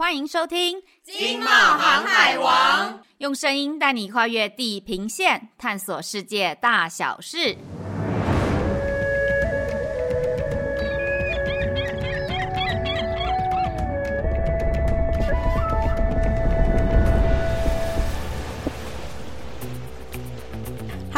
[0.00, 7.54] 欢迎收听《经贸航海王》，用声音带你跨越地平线，探索世界大小事。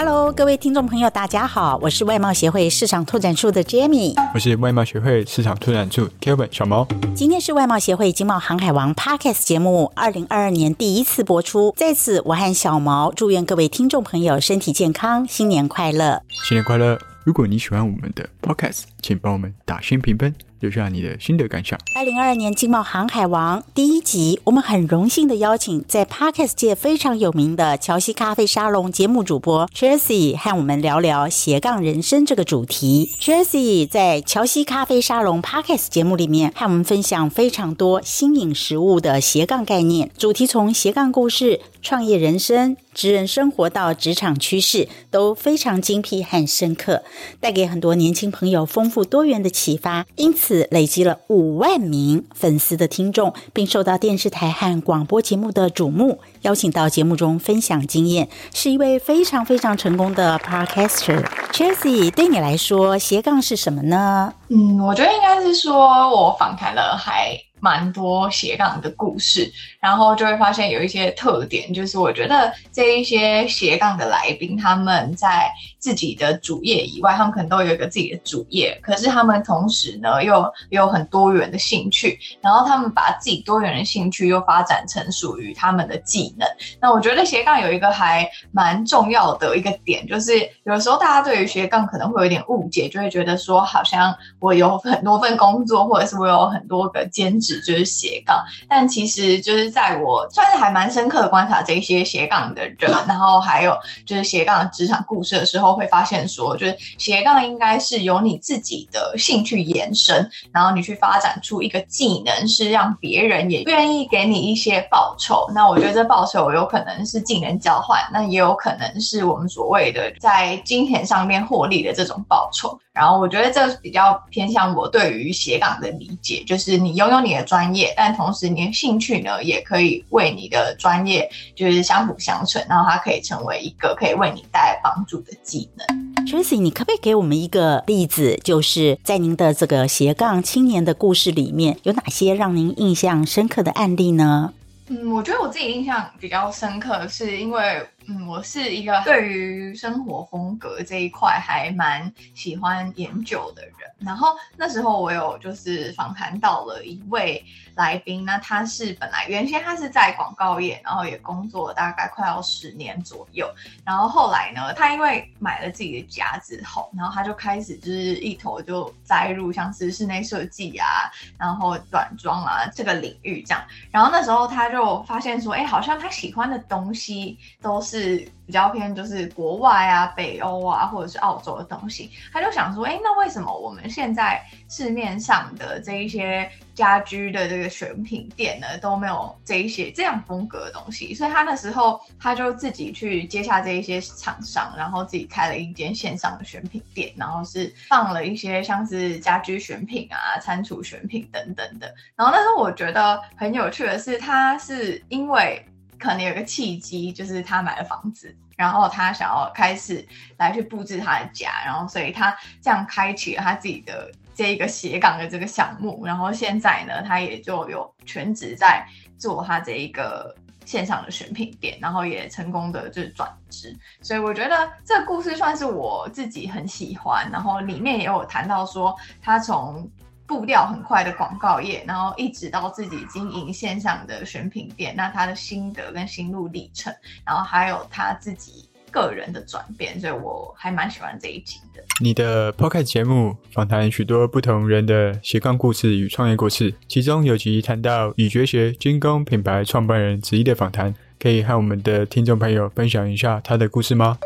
[0.04, 6.84] Hello，各位听众朋友，大家好，我是外贸协会市场拓展处的 Jamie，我是外贸协会市场拓展处 Kevin 小毛。
[7.14, 16.98] 今天是外贸协会经贸航海王 Podcast 节目二零二二年第一次播出，在此我和小毛祝愿各位听众朋友身体健康，新年快乐，新年快乐。
[17.22, 20.34] 如果你喜欢我们的 Podcast，请帮我们打新评分。
[20.60, 21.76] 留下你的心得感想。
[21.96, 33.10] 二零二二年经贸航海王第一集，我们很荣幸的邀请在 Podcast 界非常有名的乔西咖啡沙龙节目主播 Jessie 和我们聊聊斜杠人生这个主题。
[33.20, 47.02] Jessie 在乔西咖啡沙龙 Podcast 节目里面和我们分享非常多新颖食物的斜杠概念，主题从斜杠故事、创业人生、职人生活到职场趋势都非常精辟和深刻，
[47.40, 50.06] 带给很多年轻朋友丰富多元的启发。
[50.14, 50.68] 因此。
[50.70, 61.24] 累积了五万名粉丝的听众，并受到电视台和广播节目的瞩目，邀请到节目中分享经验，是一位非常非常成功的 Podcaster。
[61.52, 64.32] Jessie，对你来说，斜杠是什么呢？
[64.48, 65.74] 嗯，我觉得应该是说
[66.10, 86.48] 我访谈了还蛮多斜杠的故事，然后就会发现有一些特点，就是我觉得这一些斜杠的来宾，他们在自己的主业以外，他们可能都有一个自己的主业，可是他们同时呢又有很多元的兴趣，然后他们把自己多元的兴趣又发展成属于他们的技能。
[86.80, 90.32] 那我觉得斜杠有一个还蛮重要的一个点，就是
[90.64, 97.51] 有时候大家对于斜杠可能会有点误解，就会觉得说好像我有很多份工作，或者是我有很多个兼职。
[97.60, 115.46] 就是斜杠，但其实就是在我算是还蛮深刻的观察这些斜杠的人，然后还有就是斜杠的职场故事的时候，会发现说，就是斜杠应该是由你自己的兴趣延伸，然后你去发展出一个技能，是让别人也愿意给你一些报酬。
[115.54, 122.78] 那我觉得这报酬有可能是技能交换，那也有可能是我们所谓的在金钱上面获利的这种报酬。
[122.92, 136.26] 然后我觉得这比较偏向我对于斜杠的理解，就是你拥有你的专业，但同时你的兴趣呢，也可以为你的专业就是相辅相成，然后它可以成为一个可以为你带来帮助的技能。
[136.26, 144.52] Tracy，你可不可以给我们一个例子，就是在您的这个斜杠青年的故事里面，有哪些让您印象深刻的案例呢？
[144.88, 147.82] 嗯，我觉得我自己印象比较深刻，是因为。
[148.08, 153.72] 嗯，我是一个对于生活风格这一块还蛮喜欢研究的人。
[153.98, 157.44] 然后那时候我有就是访谈到了一位
[157.76, 163.48] 来宾，那他是本来原先他是在广告业，然后也工作了大概快要十年左右。
[163.84, 171.08] 然后后来呢，他因为买了自己的家之后，然后他就开始就是一头就栽入像是室内设计啊，
[171.38, 173.64] 然后软装啊这个领域这样。
[173.92, 177.91] 然后那时候他就发现说，哎，好像他喜欢的东西都是。
[177.92, 191.14] 是比较偏就是国外啊、北欧啊，或者是澳洲的东西，他就想说，哎，那为什么我们现在市面上的这一些家居的这个选品店呢，都没有这一些这样风格的东西？
[191.14, 201.94] 所以他那时候他就自己去接下这一些厂商，然后自己开了一间线上的选品店，然后是放了一些像是家居选品啊、餐厨选品等等的。
[202.16, 205.62] 然后那时候我觉得很有趣的是，他是因为。
[206.02, 210.04] 可能有个契机，就是他买了房子，然后他想要开始
[210.36, 218.84] 来去布置他的家，然后所以他这样开启了他自己的这一个斜杠的这个项目，然后现在呢，他也就有全职在
[219.16, 229.88] 做他这一个线上的选品店，然后也成功的就是转职，所以我觉得这个故事算是我自己很喜欢，然后里面也有谈到说他从。
[230.26, 236.94] 步调很快的广告业，然后一直到自己经营线上的选品店，那他的心得跟心路历程，
[237.26, 241.82] 然后还有他自己个人的转变，所以我还蛮喜欢这一集的。
[242.00, 254.18] 你的 Podcast 节目访谈许多不同人的斜杠故事与创业故事，其中有集谈到已绝学军工品牌创办人子毅的访谈，可以和我们的听众朋友分享一下他的故事吗？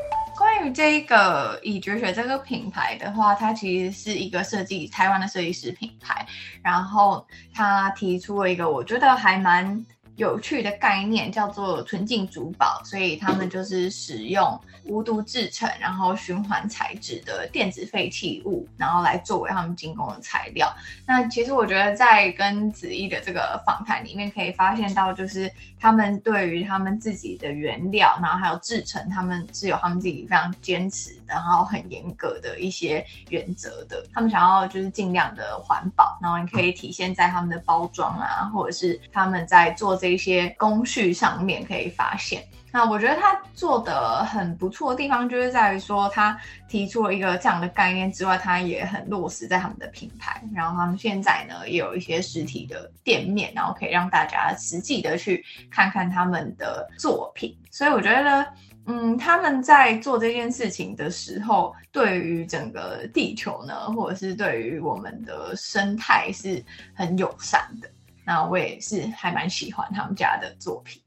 [0.74, 6.26] 这个以绝学这个品牌的话，它其实是一个设计台湾的设计师品牌，
[6.62, 9.84] 然后他提出了一个我觉得还蛮
[10.16, 20.74] 有趣的概念，叫做纯净珠宝，所以他们就是使用无毒制成，然后循环材质的电子废弃物，然后来作为他们精工的材料。
[21.06, 34.02] 那其实我觉得在跟子怡的这个访谈里面，可以发现到，就是他们对于他们自己的原料，然后还有制成，他们是有他们自己非常坚持，然后很严格的一些原则的。
[34.14, 40.05] 他们想要就是尽量的环保，然后你可以体现在他们的包装啊，或者是他们在做这。
[40.06, 42.42] 一些工序上面可以发现，
[42.72, 46.38] 那我觉得他做的很不错的地方，就是在于说他
[46.68, 50.42] 提出了一个这样的概念之外，他也很落实在他们的品牌。
[50.54, 57.56] 然后他们现在呢，也有一些实体的店面，然后可以让大家实际的去看看他们的作品。
[57.70, 58.46] 所以我觉得，
[58.86, 66.62] 嗯，他们在做这件事情的时候，对于整个地球呢，或者是对于我们的生态是
[66.94, 67.88] 很友善的。
[68.26, 71.00] 那我也是还蛮喜欢他们家的作品。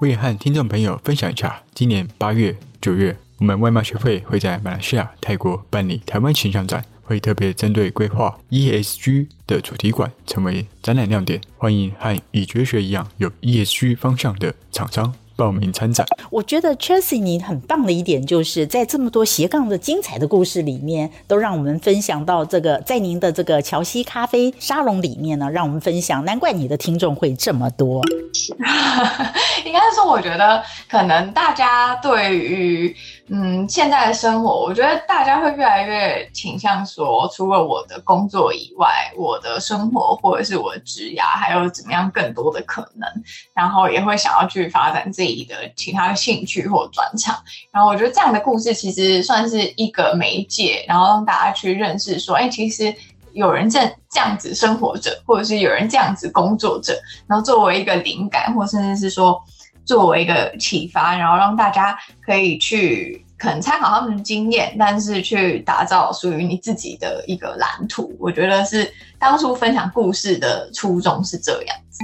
[0.00, 11.40] 我也和听众朋友分享一下，今年八月、九月，我们外贸协会会在马来西亚、泰国办理台湾形象展，会特别针对规划 ESG 的主题馆，成为展览亮点。
[11.58, 15.12] 欢迎和以绝学一样有 ESG 方向的厂商。
[15.36, 16.06] 报名参展。
[16.30, 26.24] 我觉得 Chelsea 你很棒的一点，就是在这么多斜杠的精彩的故事里面，都让我们分享到这个，在您的这个乔西咖啡沙龙里面呢，让我们分享。
[26.24, 28.02] 难怪你的听众会这么多。
[29.64, 32.94] 应该是说，我觉得可能大家对于
[33.28, 43.08] 嗯现在的生活，我觉得大家会越来越倾向说，除了我的工作以外，我的生活或者是我的职涯，还有怎么样更多的可能，
[43.54, 47.34] 然后也会想要去发展自己的其他的兴趣或专长。
[47.72, 52.94] 然后我觉得这样的故事其实算是一个媒介，然后让大家去认识说，哎，其实。
[53.34, 56.94] 有人这这样子生活着，或者是有人这样子工作着，
[57.26, 59.42] 然后作为一个灵感，或甚至是说
[59.84, 68.14] 作为一个启发，然后让大家可以去可能参考他们的经验，但是去打造属于你自己的一个蓝图。
[68.18, 71.98] 我觉得是当初分享故事的初衷是这样子。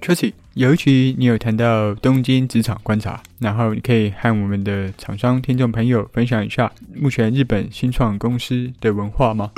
[0.00, 9.50] Tracy，有一期你有谈到东京职场观察，然后你可以和我们的厂商听众朋友分享一下目前日本新创公司的文化吗？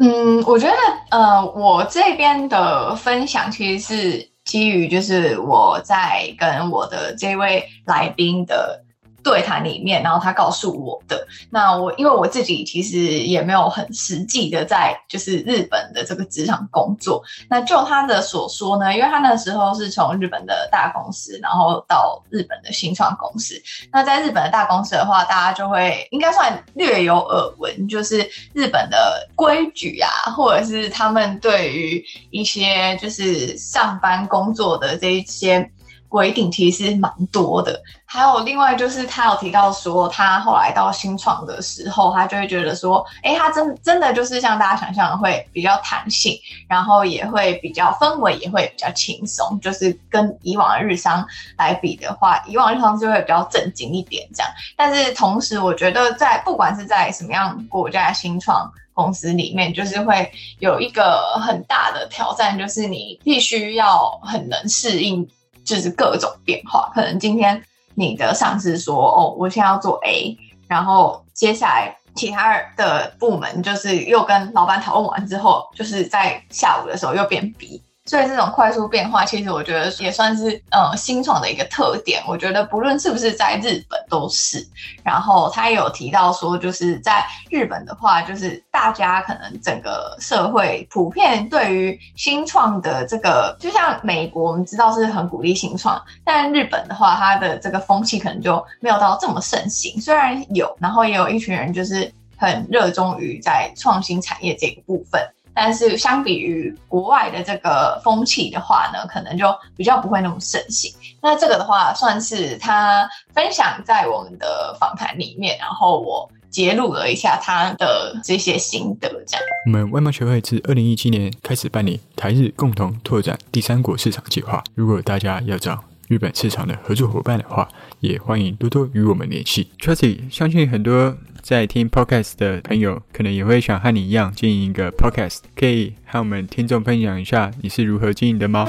[0.00, 0.76] 嗯，我觉得，
[1.10, 8.82] 呃，我这边的分享其实是基于，就是我在跟我的这位来宾的。
[9.28, 23.54] 对谈里面，然后他告诉我的，那我因为我自己其实也没有很实际的在就是日本的这个职场工作，那就他的所说呢，因为他那时候是从日本的大公司，然后到日本的新创公司，
[23.92, 35.70] 那在日本的大公司的话，大家就会应该算略有耳闻，就是日本的规矩啊，或者是他们对于一些就是上班工作的这一些。
[36.08, 46.34] 规定其实蛮多的，还有另外就是他有提到说，他后来到新创的时候，他就会觉得说，哎，他真真的就是像大家想象的会比较弹性，
[46.66, 51.26] 然后也会比较氛围也会比较轻松，就是跟以往的日商
[51.58, 54.50] 来比的话，以往日商就会比较正经一点这样。
[54.76, 65.28] 但是同时，我觉得在不管是在什么样国家的新创公司里面，就是会有一个很大的挑战，就是你必须要很能适应。
[65.68, 67.62] 就是各种变化，可能今天
[67.94, 70.34] 你的上司说：“哦，我现在要做 A”，
[70.66, 77.82] 然后接下来其他的部门就是又跟老板讨论完之后，就是在下午的时候又变 B。
[78.08, 82.22] 所以这种快速变化，其实我觉得也算是呃新创的一个特点。
[82.26, 84.66] 我觉得不论是不是在日本都是。
[85.04, 100.00] 然后他也有提到说，就是在日本的话，就是大家可能整个社会普遍对于新创的这个，就像美国我们知道是很鼓励新创，但日本的话，它的这个风气可能就没有到这么盛行。
[100.00, 105.20] 虽然有，然后也有一群人就是很热衷于在创新产业这个部分。
[105.60, 110.94] 但是相比于国外的这个风气的话呢，可能就比较不会那么盛行。
[111.20, 119.08] 那这个的话，算是他分享在我们的访谈里面，然后我揭露了一下他的这些心得。
[119.26, 124.62] 这样，我们外贸学会自二零一七年开始办理台日共同拓展第三国市场计划。
[124.76, 127.68] 如果大家要找日本市场的合作伙伴的话，
[128.00, 129.70] 也欢迎多多与我们联系。
[129.78, 131.14] Trusty，相信很多。
[131.42, 138.66] 在听 podcast 的朋友，可能也会想和你一样经营一个 podcast，可以和我们听众分享一下你是如何经营的吗？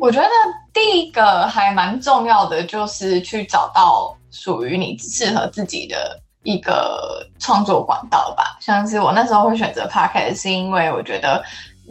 [0.00, 0.28] 我觉得
[0.72, 8.56] 第一个还蛮重要的，就是去找到属于你适合自己的一个创作管道吧。
[8.60, 11.42] 像是我那时候会选择 podcast，是因为我觉得。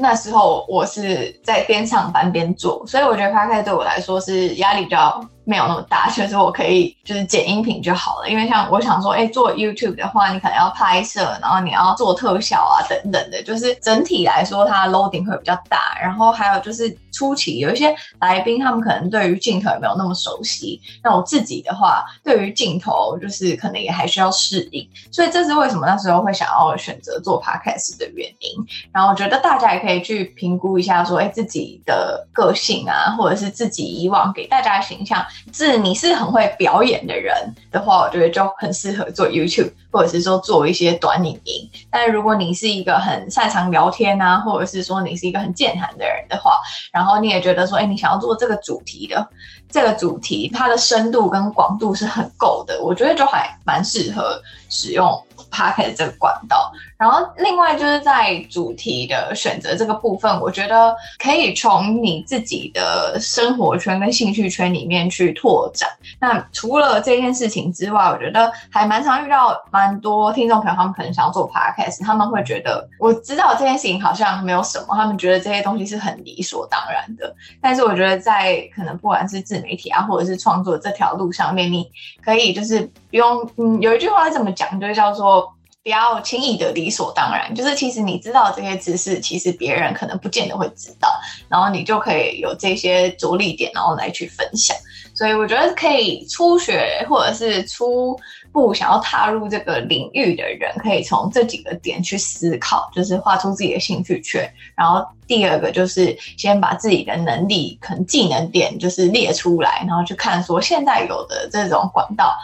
[0.01, 8.29] 那时候我是在边上班边做，所以我觉得 p o d c a s 对我来说是压力比较没有那么大，确实我可以就是剪音频就好了。
[8.29, 15.97] 因为像我想说，哎，做 YouTube 的话，你可能要拍摄，然后你要做特效啊等等的，就是整体来说它 loading 会比较大。
[15.99, 20.79] 然后还有就是初期有一些来宾，他们可能对于镜头也没有那么熟悉。
[21.03, 24.87] 那我自己的话，对于镜头就是可能也还需要适应。
[25.11, 28.51] 所以这是为什么那时候会想要选择做 Podcast 的原因。
[28.93, 35.25] 然后我觉得大家也可以去评估一下，说，哎，自己的个性啊，或者是自己以往给大家的形象。
[35.53, 37.35] 是你是很会表演的人
[37.71, 41.69] 的话，我觉得就很适合做 YouTube，或者是说做一些短影音。
[41.89, 49.27] 但如果你是一个很擅长聊天啊，或者是说你是一个很健谈的人的话，然后你也觉得说，哎，你想要做这个主题的
[49.69, 55.23] 这个主题，它的深度跟广度是很够的，我觉得就还蛮适合使用。
[55.51, 65.89] Podcast 这个管道，然后另外就是在主题的选择这个部分，我觉得可以从你自己的生活圈跟兴趣圈里面去拓展。
[66.19, 77.33] 那除了这件事情之外，我觉得还蛮常遇到蛮多听众朋友，他们可能想要做 Podcast，他们会觉得我知道这件事情好像没有什么，他们觉得这些东西是很理所当然的。
[77.61, 81.89] 但是我觉得在可能不管是自媒体啊，或者是创作这条路上面，你
[82.21, 85.49] 可以就是不用，嗯，有一句话是怎么讲，就叫做。
[85.81, 91.09] 不要轻易的理所当然，就是其实你知道这些知识，其实别人可能不见得会知道，
[91.47, 94.75] 然后你就可以有这些着力点，然后来去分享。
[95.15, 98.17] 所以我觉得可以初学或者是初
[98.53, 104.49] 步想要踏入这个领域的人，可以从这几个点去思考，就是画出自己的兴趣圈。
[104.75, 112.37] 然后第二个就是先把自己的能力、可能技能点就是列出来，然后去看说现在有的这种管道。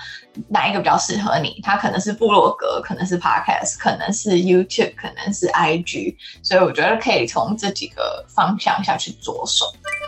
[0.50, 1.60] 哪一个比较适合你？
[1.64, 9.66] 它可能是部落格，可能是 Podcast，可能是 YouTube，可能是 IG，所以我觉得可以从这几个方向下去着手。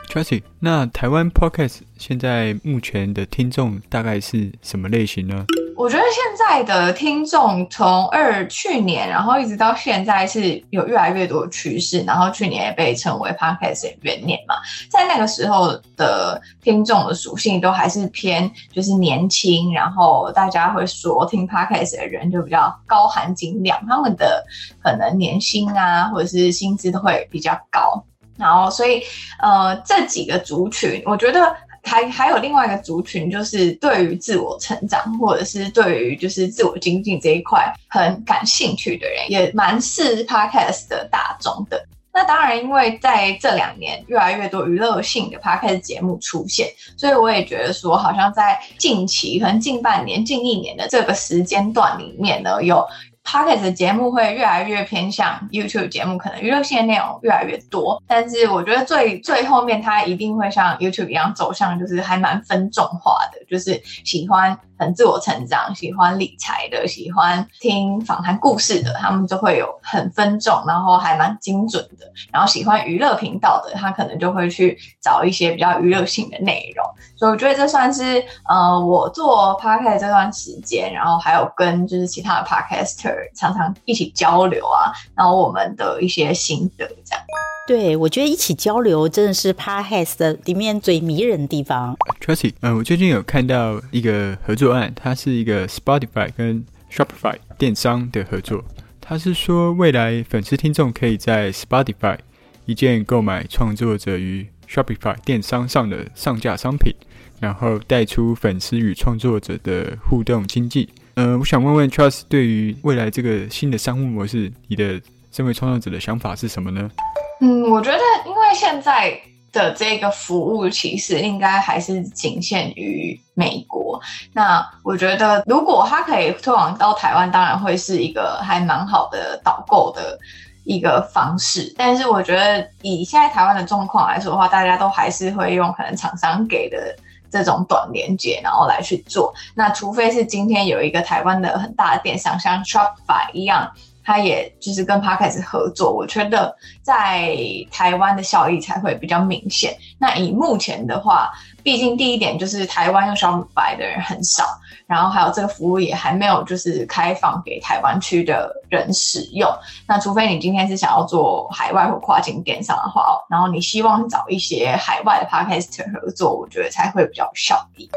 [0.09, 5.45] Tracy，那台湾 Podcast 现在目前的听众大概是什么类型呢？
[5.77, 14.55] 我觉得现在的听众从二去年，然后一直到现在是有越来越多的趋势，然后去年也被称为 Podcast 元年嘛，
[14.89, 24.43] 在那个时候的听众的属性都还是偏就是年轻，然后大家会说听 Podcast 的人就比较高含金量，他们的
[24.81, 28.03] 可能年薪啊或者是薪资都会比较高，
[28.35, 29.03] 然后所以
[29.39, 31.55] 呃这几个族群，我觉得。
[31.83, 41.85] 还还有另外一个族群，就是对于自我成长，或者是对于就是自我精进这一块很感兴趣的人，也蛮是 Podcast 的大众的。
[42.13, 46.67] 那当然，因为在这两年越来越多娱乐性的 Podcast 节目出现，
[46.97, 52.83] 所以我也觉得说，好像在近期，可能近半年、近一年的这个时间段里面呢，有。
[53.27, 58.01] Pocket 的节目会越来越偏向 YouTube 节目，可能娱乐性的内容越来越多。
[58.07, 64.57] 但是我觉得最最后面，它一定会像 YouTube 一样走向，就是还蛮分众化的，就是喜欢。
[64.77, 72.05] 很自我成长，喜欢理财的，喜欢听访谈故事的，他们就会有很分众，然后还蛮精准的。
[72.31, 76.85] 然后喜欢娱乐频道的，他可能就会去找一些比较娱乐性的内容。
[77.17, 87.23] 所以我觉得这算是呃，我做 podcast 这段时间，然后还有跟就是其他的 podcaster 常常一起交流啊，然后我们的一些心得这样。
[87.67, 91.97] 对，我觉得一起交流真的是 Podcast 的里面最迷人的地方。
[92.25, 98.63] Tracy，嗯、呃，我最近有看到一个合作它是一个 Spotify 跟 Shopify 电商的合作。
[99.01, 102.17] 它是说未来粉丝听众可以在 Spotify
[102.65, 106.93] 一键购买创作者与 Shopify 电商上的上架商品，
[107.39, 110.89] 然后带出粉丝与创作者的互动经济。
[111.15, 116.91] 呃，我想问问 Trust 对于未来这个新的商务模式，你的身为创作者的想法是什么呢？
[117.39, 119.19] 嗯，我觉得，因为现在
[119.57, 123.99] 的这个服务其实应该还是仅限于美国。
[124.33, 130.19] 那我觉得，如果它可以推广到台湾，当然会是一个还蛮好的导购的
[130.63, 131.73] 一个方式。
[131.75, 136.95] 但是，我觉得以现在台湾的状况来说的话，大家都还是会用可能厂商给的
[137.31, 139.33] 这种短连接，然后来去做。
[139.55, 143.71] 那除非是今天有一个台湾的很大的电商，像 Shopify 一样。
[144.07, 147.35] 他也就是跟 Parkays 合作，我觉得在
[147.69, 149.75] 台湾的效益才会比较明显。
[149.99, 151.29] 那以目前的话，
[151.67, 154.45] 毕竟第一点就是台湾用 Shopify 的人很少，
[154.85, 159.51] 然后还有这个服务也还没有就是开放给台湾区的人使用。
[159.85, 167.89] 那除非你今天是想要做海外或跨境电商的话，然后你希望找一些海外的 Podcaster 合作，我觉得才会比较有效益。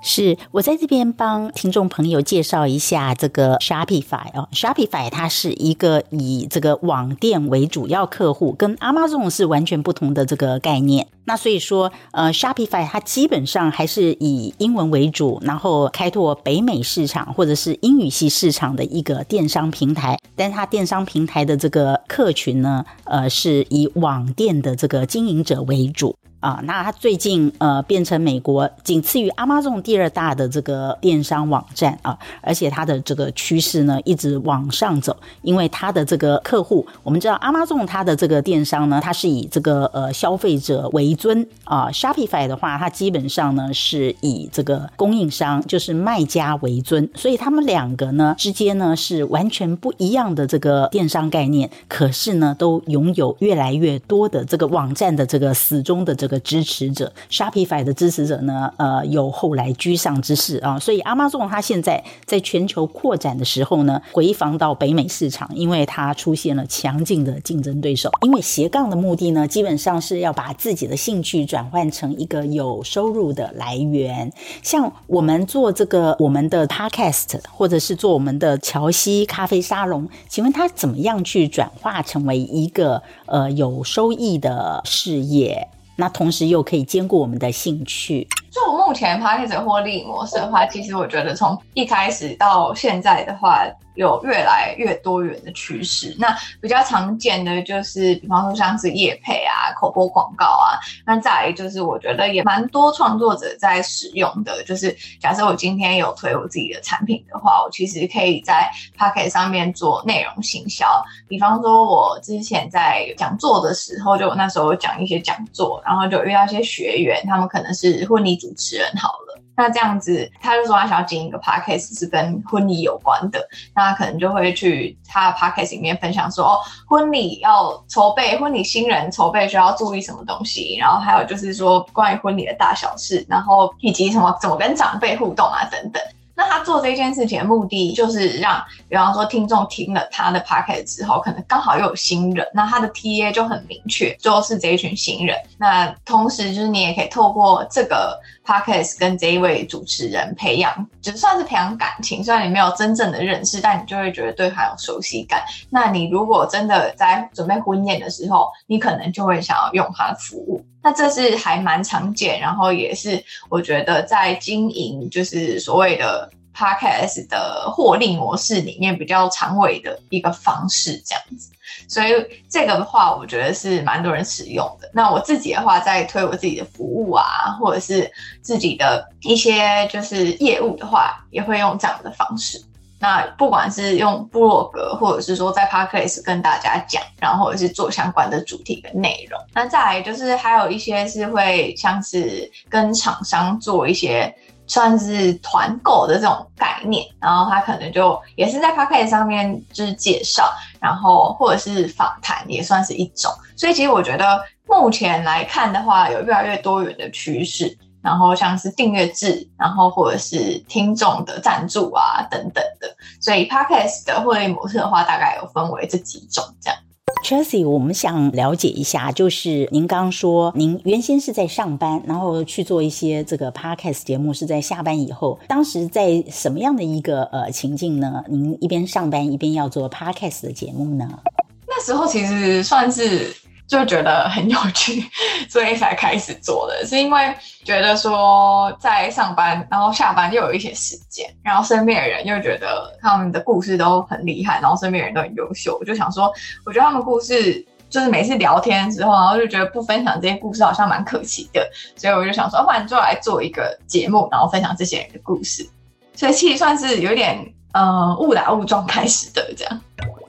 [0.00, 11.08] 是我在这边帮听众朋友介绍一下这个 Shopify 哦，Shopify 它是一个以这个网店为主要客户，跟 Amazon 是完全不同的这个概念。
[11.26, 20.18] 那所以说，呃，Shopify 它基本上还是以英文为主，然后开拓北美市场或者是英语系市场的一个电商平台。
[20.34, 26.16] 但是它电商平台的这个客群呢，呃，是以网店的这个经营者为主。
[26.46, 56.35] 啊，那它最近呃变成美国仅次于 Amazon 第二大的这个电商网站啊，而且它的这个趋势呢一直往上走，因为它的这个客户，我们知道 Amazon 它的这个电商呢，它是以这个呃消费者为尊啊，Shopify 的话，它基本上呢是以这个供应商就是卖家为尊，所以他们两个呢之间呢是完全不一样的这个电商概念，可是呢都拥有越来越多的这个网站的这个死忠的这个。
[56.36, 68.10] 这个支持者，Shopify 的支持者呢，呃，有后来居上之势啊，所以 Amazon 它现在在全球扩展的时候呢，回防到北美市场，因为它出现了强劲的竞争对手。
[68.22, 74.32] 因为斜杠的目的呢，基本上是要把自己的兴趣转换成一个有收入的来源。
[74.62, 85.68] 像我们做这个我们的 Podcast，或者是做我们的乔西咖啡沙龙，请问它怎么样去转化成为一个呃有收益的事业？
[85.96, 88.28] 那同时又可以兼顾我们的兴趣。
[88.56, 96.16] 就目前 Podcast 的获利模式的话，其实我觉得从一开始到现在的话，有越来越多元的趋势。
[96.18, 100.80] 那比较常见的就是，比方说像是业配啊、口播广告啊。
[101.04, 110.86] 那再来就是，我觉得也蛮多创作者在使用的，就是假设我今天有推我自己的产品的话，我其实可以在 Podcast 上面做内容行销。
[111.28, 119.42] 比方说，我之前在讲座的时候，就我那时候讲一些讲座，然后就遇到一些学员，他们可能是婚礼主主持人，好了。
[119.58, 123.40] 那这样子，他就说他想要经营一个 podcast 是跟婚礼有关的，
[123.74, 136.02] 那他可能就会去他的 podcast 里面分享说，哦，婚礼要筹备，婚礼新人筹备需要注意什么东西，然后还有就是说关于婚礼的大小事，然后以及什么怎么跟长辈互动啊等等。
[136.38, 145.34] 那他做这件事情的目的，就是让，比方说听众听了他的 podcast 之后，可能刚好又有新人，那他的 TA 就很明确，就是这一群新人。
[145.56, 155.42] 那同时就是你也可以透过这个 podcast 跟这一位主持人培养，只算是培养感情，虽然你没有真正的认识，但你就会觉得对他有熟悉感。
[155.70, 160.64] 那你如果真的在准备婚宴的时候，你可能就会想要用他的服务。
[160.82, 171.50] 那这是还蛮常见，然后也是我觉得在经营就是所谓的 Podcast 的获利模式里面比较常规的一个方式，这样子。
[171.88, 172.12] 所以
[172.48, 174.90] 这个的话，我觉得是蛮多人使用的。
[174.94, 182.64] 那我自己的话，在推我自己的服务啊，或者是自己的一些就是业务的话，也会用这样的方式。
[182.98, 189.38] 那不管是用部落格，或者是说在 Podcast 跟大家讲，然后或者是做相关的主题跟内容。
[189.52, 194.34] 那再来就是还有一些是会像是跟厂商做一些
[194.66, 203.32] 算是团购的这种概念，然后他可能就也是在 Podcast 上面就是介绍，然后或者是访谈也算是一种。
[203.56, 207.78] 所以其实我觉得目前来看的话，有越来越多元的趋势。
[208.02, 216.78] 然后像是订阅制，然后或者是听众的赞助啊等等的，所以 Podcast 的获利模式的话，大概有分为这几种这样。
[217.26, 228.22] Chelsea，我们想了解一下，就是您刚刚说您原先是在上班，然后去做一些这个 Podcast 节目是在下班以后，当时在什么样的一个呃情境呢？
[228.28, 231.18] 您一边上班一边要做 Podcast 的节目呢？
[231.66, 233.34] 那时候其实算是。
[233.66, 235.04] 就觉得很有趣，
[235.50, 246.32] 所以才开始做的，是因为觉得说在上班，然后下班又有一些时间，然后身边的人又觉得他们的故事都很厉害，然后身边人都很优秀，我就想说，
[246.64, 255.68] 我觉得他们故事就是每次聊天的时候，然后就觉得不分享这些故事好像蛮可惜的，所以我就想说，要不然就来做一个节目，然后分享这些人的故事，
[256.14, 257.52] 所以其实算是有点。
[257.76, 259.80] 呃，误打误撞开始的这样，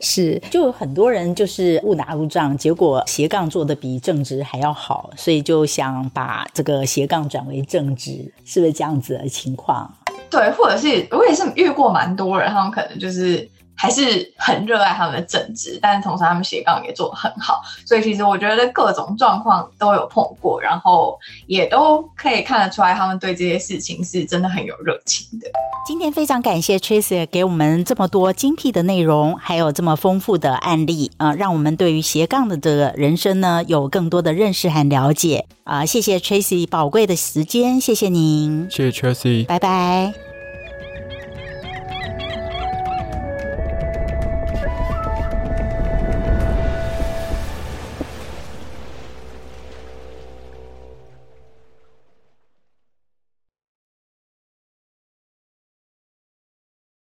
[0.02, 9.90] 是就很多人就是误打误撞，结果斜杠做的比正职还要好，所以就想把这个斜杠转为正职，是不是这样子的情况？
[10.30, 13.50] 对，或者是我也是遇过蛮多人，他们可能就是。
[13.78, 25.48] 还是很热爱他们的正职，但是同时他们斜杠也做得很好，所以其实我觉得各种状况都有碰过，然后也都可以看得出来，他们对这些事情是真的很有热情的。
[25.86, 35.86] 今天非常感谢 Tracy 给我们这么多精辟的内容，还有这么丰富的案例啊、呃，让我们对于斜杠的这个人生呢有更多的认识和了解啊、呃！
[35.86, 40.27] 谢谢 Tracy 宝贵的时间，谢谢您，谢谢 Tracy，拜拜。